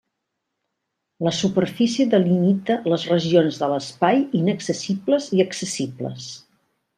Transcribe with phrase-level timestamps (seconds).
[1.27, 6.33] La superfície delimita les regions de l'espai inaccessibles i accessibles.